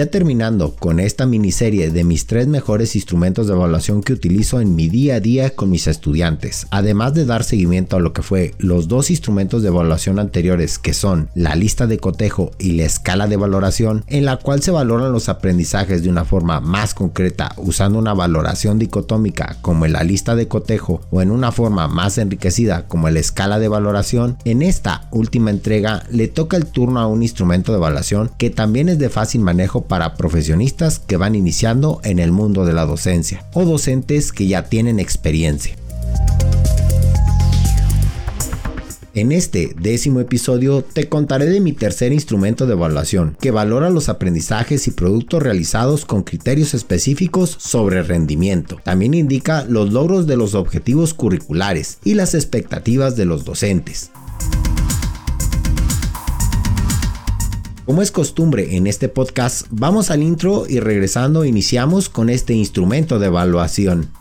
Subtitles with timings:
[0.00, 4.74] Ya terminando con esta miniserie de mis tres mejores instrumentos de evaluación que utilizo en
[4.74, 8.54] mi día a día con mis estudiantes, además de dar seguimiento a lo que fue
[8.56, 13.26] los dos instrumentos de evaluación anteriores que son la lista de cotejo y la escala
[13.26, 17.98] de valoración, en la cual se valoran los aprendizajes de una forma más concreta usando
[17.98, 22.88] una valoración dicotómica como en la lista de cotejo o en una forma más enriquecida
[22.88, 27.22] como la escala de valoración, en esta última entrega le toca el turno a un
[27.22, 32.20] instrumento de evaluación que también es de fácil manejo para profesionistas que van iniciando en
[32.20, 35.74] el mundo de la docencia o docentes que ya tienen experiencia.
[39.12, 44.08] En este décimo episodio te contaré de mi tercer instrumento de evaluación, que valora los
[44.08, 48.76] aprendizajes y productos realizados con criterios específicos sobre rendimiento.
[48.84, 54.12] También indica los logros de los objetivos curriculares y las expectativas de los docentes.
[57.90, 63.18] Como es costumbre en este podcast, vamos al intro y regresando iniciamos con este instrumento
[63.18, 64.12] de evaluación.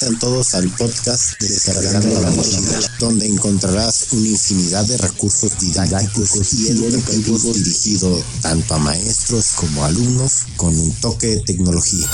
[0.00, 6.54] Sean todos al podcast de Descargando la Mochila, donde encontrarás una infinidad de recursos didácticos
[6.54, 12.08] y educativos dirigidos tanto a maestros como a alumnos con un toque de tecnología.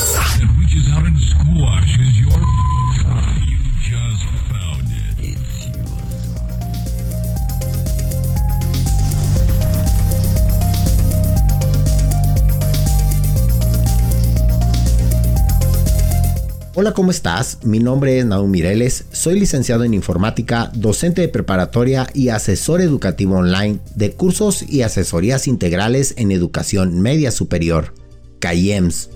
[16.79, 17.61] Hola, ¿cómo estás?
[17.65, 23.37] Mi nombre es Naum Mireles, soy licenciado en informática, docente de preparatoria y asesor educativo
[23.37, 27.95] online de cursos y asesorías integrales en educación media superior,
[28.41, 29.09] CAIEMS.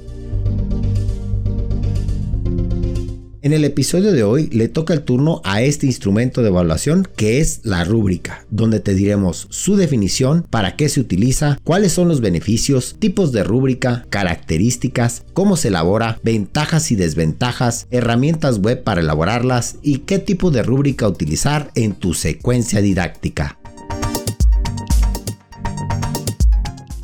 [3.42, 7.40] En el episodio de hoy le toca el turno a este instrumento de evaluación que
[7.40, 12.20] es la rúbrica, donde te diremos su definición, para qué se utiliza, cuáles son los
[12.20, 19.76] beneficios, tipos de rúbrica, características, cómo se elabora, ventajas y desventajas, herramientas web para elaborarlas
[19.80, 23.58] y qué tipo de rúbrica utilizar en tu secuencia didáctica.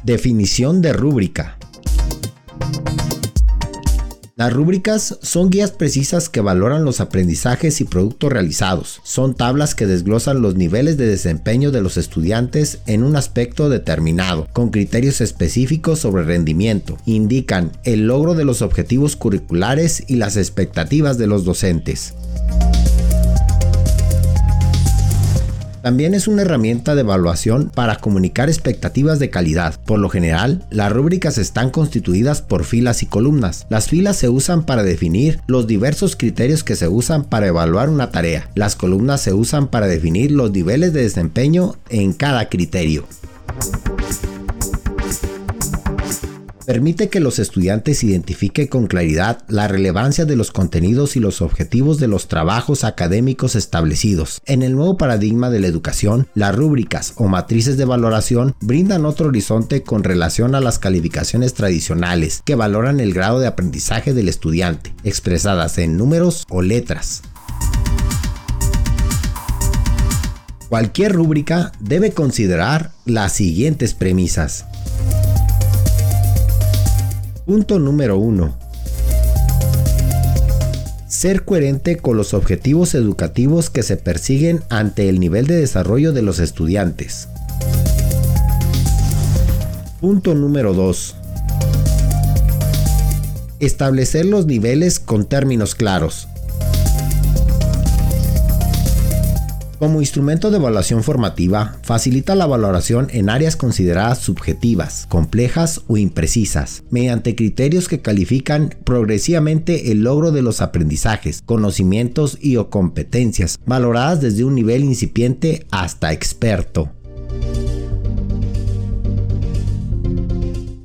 [0.04, 1.55] Definición de rúbrica.
[4.38, 9.00] Las rúbricas son guías precisas que valoran los aprendizajes y productos realizados.
[9.02, 14.46] Son tablas que desglosan los niveles de desempeño de los estudiantes en un aspecto determinado,
[14.52, 16.98] con criterios específicos sobre rendimiento.
[17.06, 22.12] Indican el logro de los objetivos curriculares y las expectativas de los docentes.
[25.86, 29.78] También es una herramienta de evaluación para comunicar expectativas de calidad.
[29.84, 33.68] Por lo general, las rúbricas están constituidas por filas y columnas.
[33.68, 38.10] Las filas se usan para definir los diversos criterios que se usan para evaluar una
[38.10, 38.50] tarea.
[38.56, 43.06] Las columnas se usan para definir los niveles de desempeño en cada criterio.
[46.66, 52.00] Permite que los estudiantes identifiquen con claridad la relevancia de los contenidos y los objetivos
[52.00, 54.40] de los trabajos académicos establecidos.
[54.46, 59.28] En el nuevo paradigma de la educación, las rúbricas o matrices de valoración brindan otro
[59.28, 64.92] horizonte con relación a las calificaciones tradicionales que valoran el grado de aprendizaje del estudiante,
[65.04, 67.22] expresadas en números o letras.
[70.68, 74.64] Cualquier rúbrica debe considerar las siguientes premisas.
[77.46, 78.56] Punto número 1.
[81.06, 86.22] Ser coherente con los objetivos educativos que se persiguen ante el nivel de desarrollo de
[86.22, 87.28] los estudiantes.
[90.00, 91.14] Punto número 2.
[93.60, 96.26] Establecer los niveles con términos claros.
[99.78, 106.82] Como instrumento de evaluación formativa, facilita la valoración en áreas consideradas subjetivas, complejas o imprecisas,
[106.90, 114.22] mediante criterios que califican progresivamente el logro de los aprendizajes, conocimientos y o competencias, valoradas
[114.22, 116.90] desde un nivel incipiente hasta experto.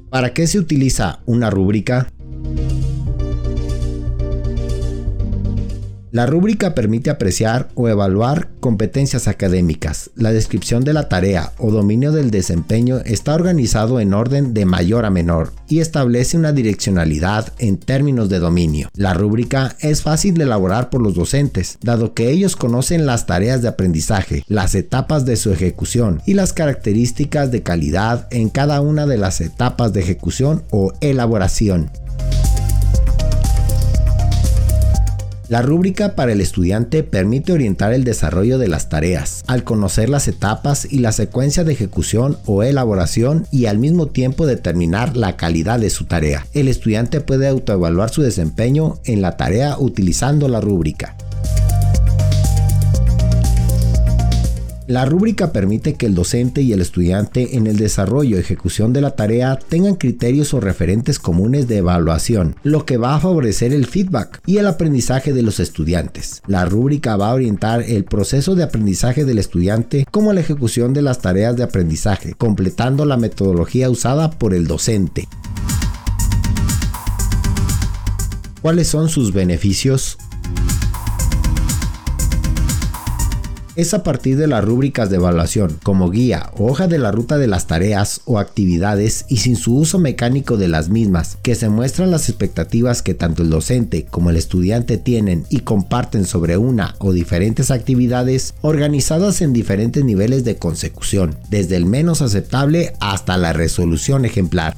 [0.10, 2.11] ¿Para qué se utiliza una rúbrica?
[6.12, 10.12] La rúbrica permite apreciar o evaluar competencias académicas.
[10.16, 15.06] La descripción de la tarea o dominio del desempeño está organizado en orden de mayor
[15.06, 18.90] a menor y establece una direccionalidad en términos de dominio.
[18.94, 23.62] La rúbrica es fácil de elaborar por los docentes, dado que ellos conocen las tareas
[23.62, 29.06] de aprendizaje, las etapas de su ejecución y las características de calidad en cada una
[29.06, 31.90] de las etapas de ejecución o elaboración.
[35.52, 40.30] La rúbrica para el estudiante permite orientar el desarrollo de las tareas, al conocer las
[40.30, 45.82] etapas y la secuencia de ejecución o elaboración y al mismo tiempo determinar la calidad
[45.82, 46.48] de su tarea.
[46.54, 51.18] El estudiante puede autoevaluar su desempeño en la tarea utilizando la rúbrica.
[54.92, 59.00] La rúbrica permite que el docente y el estudiante en el desarrollo y ejecución de
[59.00, 63.86] la tarea tengan criterios o referentes comunes de evaluación, lo que va a favorecer el
[63.86, 66.42] feedback y el aprendizaje de los estudiantes.
[66.46, 71.04] La rúbrica va a orientar el proceso de aprendizaje del estudiante como la ejecución de
[71.04, 75.30] las tareas de aprendizaje, completando la metodología usada por el docente.
[78.62, 80.18] ¿Cuáles son sus beneficios?
[83.82, 87.40] Es a partir de las rúbricas de evaluación como guía o hoja de la ruta
[87.40, 91.68] de las tareas o actividades y sin su uso mecánico de las mismas, que se
[91.68, 96.96] muestran las expectativas que tanto el docente como el estudiante tienen y comparten sobre una
[97.00, 103.52] o diferentes actividades organizadas en diferentes niveles de consecución, desde el menos aceptable hasta la
[103.52, 104.76] resolución ejemplar.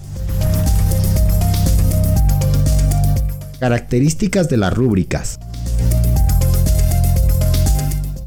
[3.59, 5.39] Características de las rúbricas.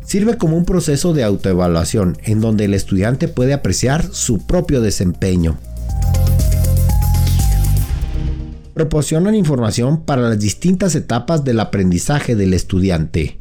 [0.06, 5.58] Sirve como un proceso de autoevaluación en donde el estudiante puede apreciar su propio desempeño.
[8.72, 13.38] Proporcionan información para las distintas etapas del aprendizaje del estudiante.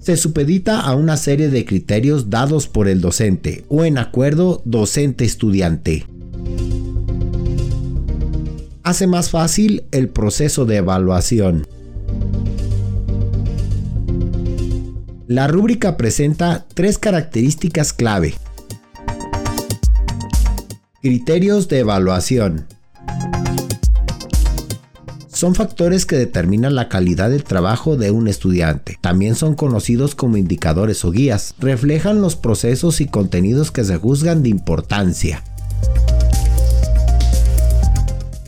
[0.00, 6.06] Se supedita a una serie de criterios dados por el docente o en acuerdo docente-estudiante.
[8.82, 11.66] Hace más fácil el proceso de evaluación.
[15.30, 18.34] La rúbrica presenta tres características clave.
[21.00, 22.66] Criterios de evaluación.
[25.32, 28.98] Son factores que determinan la calidad del trabajo de un estudiante.
[29.00, 31.54] También son conocidos como indicadores o guías.
[31.60, 35.44] Reflejan los procesos y contenidos que se juzgan de importancia.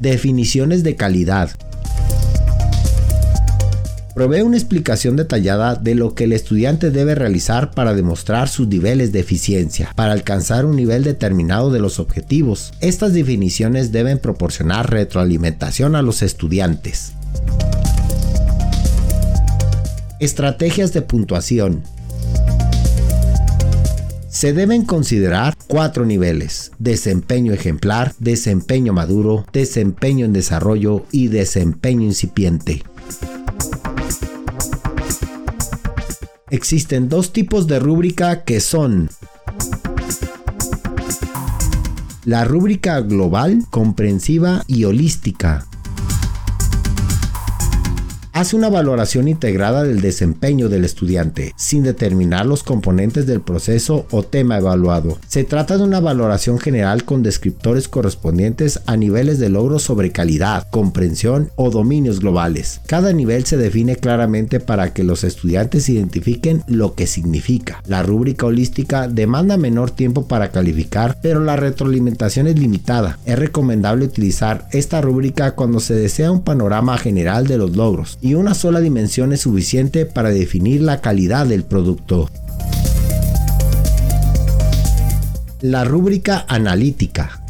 [0.00, 1.50] Definiciones de calidad
[4.14, 9.12] provee una explicación detallada de lo que el estudiante debe realizar para demostrar sus niveles
[9.12, 12.72] de eficiencia, para alcanzar un nivel determinado de los objetivos.
[12.80, 17.12] Estas definiciones deben proporcionar retroalimentación a los estudiantes.
[20.20, 21.82] Estrategias de puntuación.
[24.28, 32.82] Se deben considerar cuatro niveles, desempeño ejemplar, desempeño maduro, desempeño en desarrollo y desempeño incipiente.
[36.52, 39.08] Existen dos tipos de rúbrica que son
[42.26, 45.66] la rúbrica global, comprensiva y holística
[48.32, 54.22] hace una valoración integrada del desempeño del estudiante, sin determinar los componentes del proceso o
[54.22, 55.18] tema evaluado.
[55.28, 60.68] Se trata de una valoración general con descriptores correspondientes a niveles de logro sobre calidad,
[60.70, 62.80] comprensión o dominios globales.
[62.86, 67.82] Cada nivel se define claramente para que los estudiantes identifiquen lo que significa.
[67.86, 73.18] La rúbrica holística demanda menor tiempo para calificar, pero la retroalimentación es limitada.
[73.26, 78.34] Es recomendable utilizar esta rúbrica cuando se desea un panorama general de los logros y
[78.34, 82.30] una sola dimensión es suficiente para definir la calidad del producto.
[85.60, 87.41] La rúbrica analítica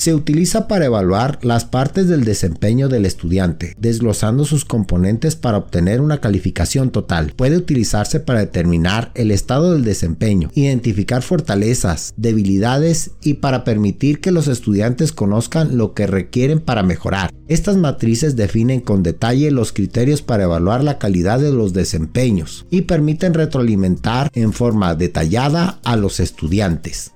[0.00, 6.00] se utiliza para evaluar las partes del desempeño del estudiante, desglosando sus componentes para obtener
[6.00, 7.34] una calificación total.
[7.36, 14.30] Puede utilizarse para determinar el estado del desempeño, identificar fortalezas, debilidades y para permitir que
[14.30, 17.30] los estudiantes conozcan lo que requieren para mejorar.
[17.46, 22.82] Estas matrices definen con detalle los criterios para evaluar la calidad de los desempeños y
[22.82, 27.12] permiten retroalimentar en forma detallada a los estudiantes.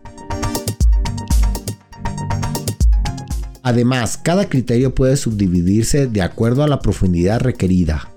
[3.65, 8.11] Además, cada criterio puede subdividirse de acuerdo a la profundidad requerida.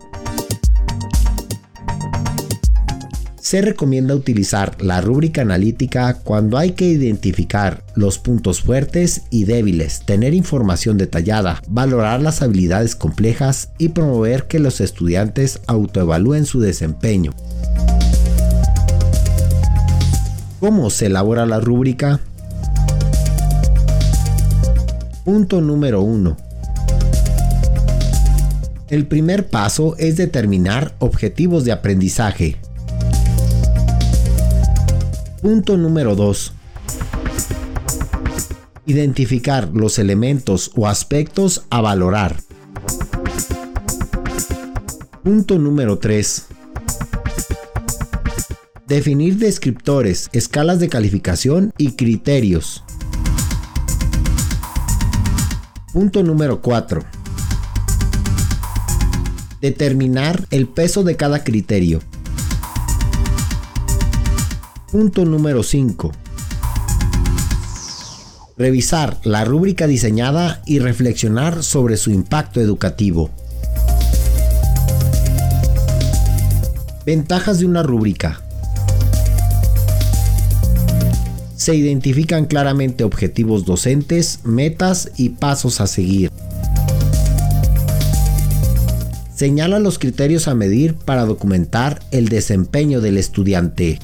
[3.40, 10.02] Se recomienda utilizar la rúbrica analítica cuando hay que identificar los puntos fuertes y débiles,
[10.02, 17.32] tener información detallada, valorar las habilidades complejas y promover que los estudiantes autoevalúen su desempeño.
[20.60, 22.20] ¿Cómo se elabora la rúbrica?
[25.28, 26.38] Punto número 1.
[28.88, 32.56] El primer paso es determinar objetivos de aprendizaje.
[35.42, 36.54] Punto número 2.
[38.86, 42.38] Identificar los elementos o aspectos a valorar.
[45.26, 46.46] Punto número 3.
[48.88, 52.86] Definir descriptores, escalas de calificación y criterios.
[55.98, 57.04] Punto número 4.
[59.62, 62.02] Determinar el peso de cada criterio.
[64.92, 66.12] Punto número 5.
[68.60, 73.32] Revisar la rúbrica diseñada y reflexionar sobre su impacto educativo.
[77.08, 78.47] Ventajas de una rúbrica.
[81.68, 86.32] Se identifican claramente objetivos docentes, metas y pasos a seguir.
[89.36, 94.00] Señala los criterios a medir para documentar el desempeño del estudiante.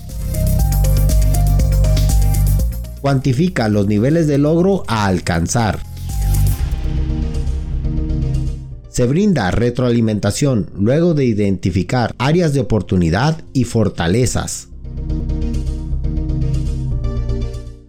[3.00, 5.80] Cuantifica los niveles de logro a alcanzar.
[8.90, 14.68] Se brinda retroalimentación luego de identificar áreas de oportunidad y fortalezas.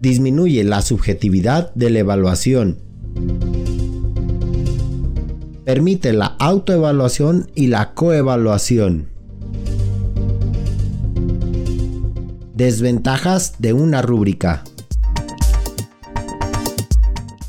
[0.05, 2.77] Disminuye la subjetividad de la evaluación.
[5.63, 9.09] Permite la autoevaluación y la coevaluación.
[12.53, 14.63] Desventajas de una rúbrica.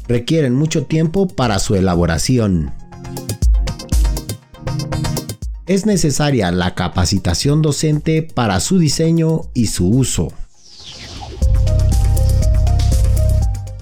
[0.09, 2.73] Requieren mucho tiempo para su elaboración.
[5.67, 10.33] Es necesaria la capacitación docente para su diseño y su uso.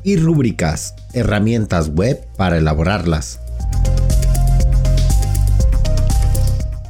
[0.05, 3.41] Y rúbricas, herramientas web para elaborarlas.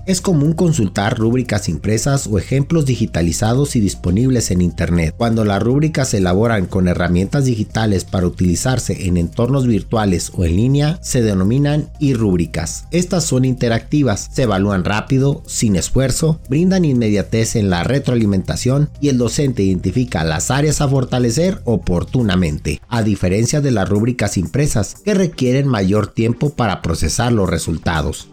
[0.06, 5.14] Es común consultar rúbricas impresas o ejemplos digitalizados y disponibles en Internet.
[5.16, 10.56] Cuando las rúbricas se elaboran con herramientas digitales para utilizarse en entornos virtuales o en
[10.56, 12.84] línea, se denominan e-rúbricas.
[12.90, 19.16] Estas son interactivas, se evalúan rápido, sin esfuerzo, brindan inmediatez en la retroalimentación y el
[19.16, 25.66] docente identifica las áreas a fortalecer oportunamente, a diferencia de las rúbricas impresas que requieren
[25.66, 28.28] mayor tiempo para procesar los resultados.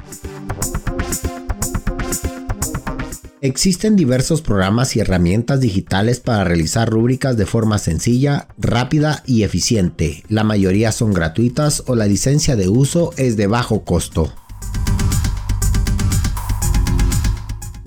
[3.44, 10.24] Existen diversos programas y herramientas digitales para realizar rúbricas de forma sencilla, rápida y eficiente.
[10.30, 14.32] La mayoría son gratuitas o la licencia de uso es de bajo costo.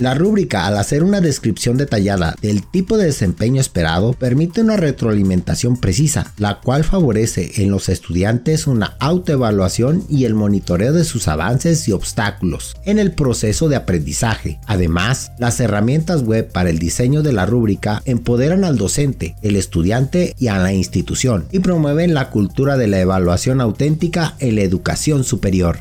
[0.05, 5.79] La rúbrica, al hacer una descripción detallada del tipo de desempeño esperado, permite una retroalimentación
[5.79, 11.89] precisa, la cual favorece en los estudiantes una autoevaluación y el monitoreo de sus avances
[11.89, 14.61] y obstáculos en el proceso de aprendizaje.
[14.67, 20.35] Además, las herramientas web para el diseño de la rúbrica empoderan al docente, el estudiante
[20.39, 25.25] y a la institución y promueven la cultura de la evaluación auténtica en la educación
[25.25, 25.79] superior.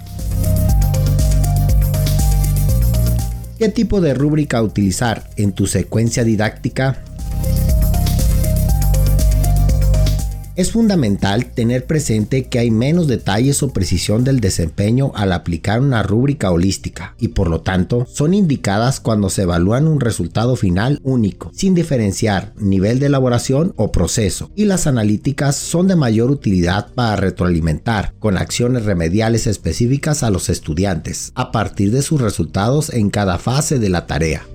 [3.63, 6.97] ¿Qué tipo de rúbrica utilizar en tu secuencia didáctica?
[10.55, 16.03] Es fundamental tener presente que hay menos detalles o precisión del desempeño al aplicar una
[16.03, 21.49] rúbrica holística y por lo tanto son indicadas cuando se evalúan un resultado final único,
[21.55, 27.15] sin diferenciar nivel de elaboración o proceso, y las analíticas son de mayor utilidad para
[27.15, 33.39] retroalimentar con acciones remediales específicas a los estudiantes a partir de sus resultados en cada
[33.39, 34.45] fase de la tarea.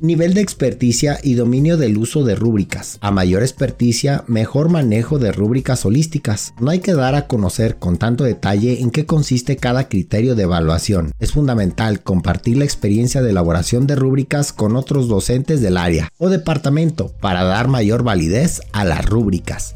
[0.00, 2.98] Nivel de experticia y dominio del uso de rúbricas.
[3.00, 6.54] A mayor experticia, mejor manejo de rúbricas holísticas.
[6.60, 10.44] No hay que dar a conocer con tanto detalle en qué consiste cada criterio de
[10.44, 11.10] evaluación.
[11.18, 16.28] Es fundamental compartir la experiencia de elaboración de rúbricas con otros docentes del área o
[16.28, 19.74] departamento para dar mayor validez a las rúbricas.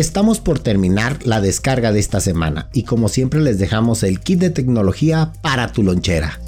[0.00, 4.40] Estamos por terminar la descarga de esta semana y como siempre les dejamos el kit
[4.40, 6.40] de tecnología para tu lonchera.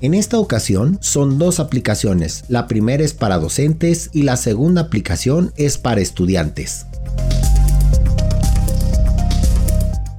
[0.00, 5.52] En esta ocasión son dos aplicaciones, la primera es para docentes y la segunda aplicación
[5.54, 6.86] es para estudiantes.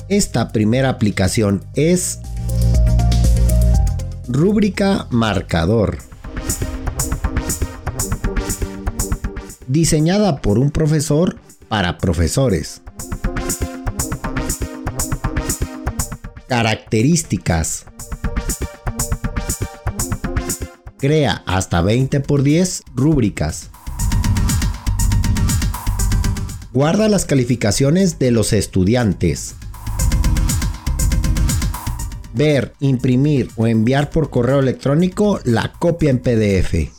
[0.08, 2.20] Esta primera aplicación es
[4.30, 6.15] Rúbrica Marcador.
[9.68, 12.84] Diseñada por un profesor para profesores.
[16.48, 17.86] Características.
[21.00, 23.72] Crea hasta 20 por 10 rúbricas.
[26.72, 29.56] Guarda las calificaciones de los estudiantes.
[32.36, 36.95] Ver, imprimir o enviar por correo electrónico la copia en PDF.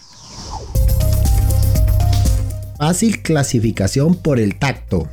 [2.78, 5.09] Fácil clasificación por el tacto.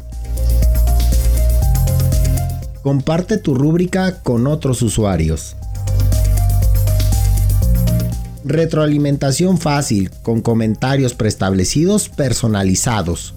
[2.82, 5.56] Comparte tu rúbrica con otros usuarios.
[8.44, 13.34] Retroalimentación fácil con comentarios preestablecidos personalizados.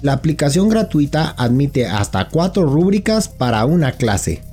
[0.00, 4.45] La aplicación gratuita admite hasta 4 rúbricas para una clase.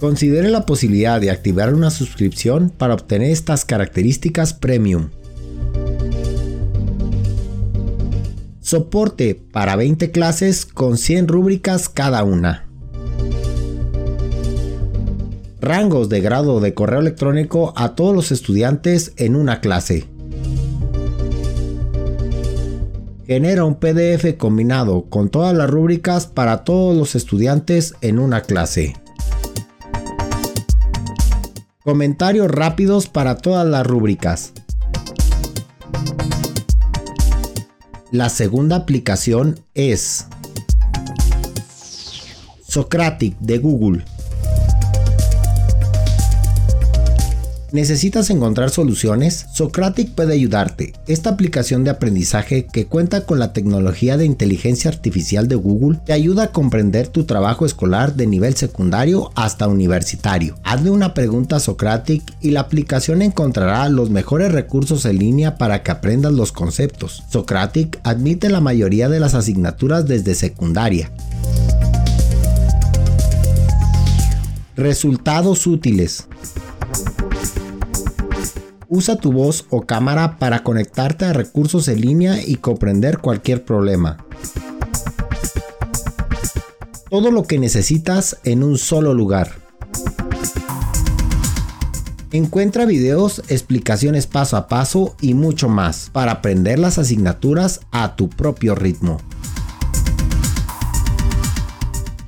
[0.00, 5.10] Considere la posibilidad de activar una suscripción para obtener estas características premium.
[8.62, 12.66] Soporte para 20 clases con 100 rúbricas cada una.
[15.60, 20.06] Rangos de grado de correo electrónico a todos los estudiantes en una clase.
[23.26, 28.99] Genera un PDF combinado con todas las rúbricas para todos los estudiantes en una clase.
[31.90, 34.52] Comentarios rápidos para todas las rúbricas.
[38.12, 40.28] La segunda aplicación es
[42.62, 44.04] Socratic de Google.
[47.72, 49.46] ¿Necesitas encontrar soluciones?
[49.52, 50.92] Socratic puede ayudarte.
[51.06, 56.12] Esta aplicación de aprendizaje que cuenta con la tecnología de inteligencia artificial de Google te
[56.12, 60.56] ayuda a comprender tu trabajo escolar de nivel secundario hasta universitario.
[60.64, 65.84] Hazle una pregunta a Socratic y la aplicación encontrará los mejores recursos en línea para
[65.84, 67.22] que aprendas los conceptos.
[67.30, 71.12] Socratic admite la mayoría de las asignaturas desde secundaria.
[74.76, 76.26] Resultados útiles.
[78.92, 84.26] Usa tu voz o cámara para conectarte a recursos en línea y comprender cualquier problema.
[87.08, 89.52] Todo lo que necesitas en un solo lugar.
[92.32, 98.28] Encuentra videos, explicaciones paso a paso y mucho más para aprender las asignaturas a tu
[98.28, 99.18] propio ritmo.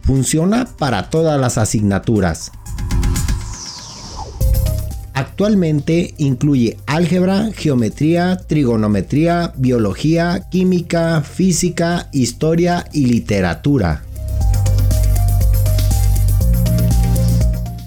[0.02, 2.52] Funciona para todas las asignaturas
[5.14, 14.02] Actualmente incluye álgebra, geometría, trigonometría, biología, química, física, historia y literatura.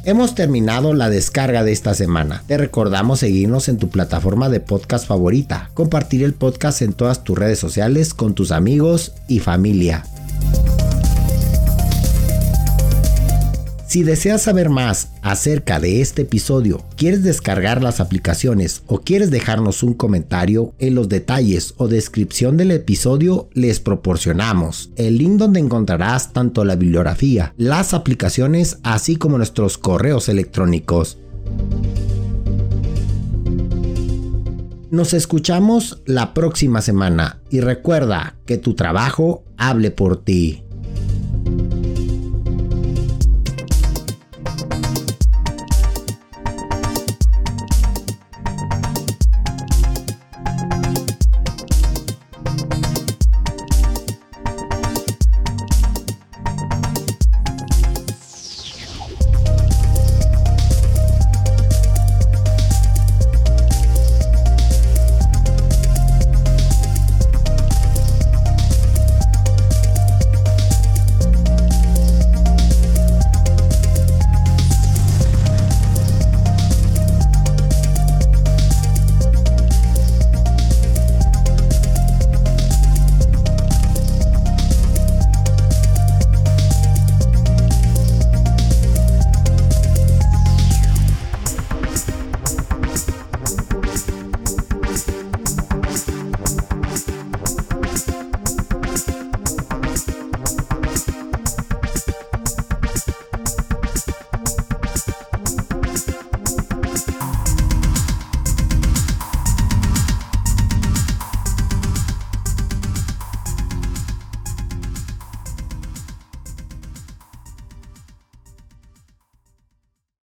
[0.07, 2.43] Hemos terminado la descarga de esta semana.
[2.45, 7.35] Te recordamos seguirnos en tu plataforma de podcast favorita, compartir el podcast en todas tus
[7.35, 10.03] redes sociales con tus amigos y familia.
[13.95, 19.83] Si deseas saber más acerca de este episodio, quieres descargar las aplicaciones o quieres dejarnos
[19.83, 26.33] un comentario, en los detalles o descripción del episodio les proporcionamos el link donde encontrarás
[26.33, 31.17] tanto la bibliografía, las aplicaciones, así como nuestros correos electrónicos.
[34.91, 40.64] Nos escuchamos la próxima semana y recuerda que tu trabajo hable por ti.